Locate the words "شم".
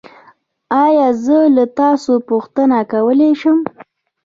3.41-3.57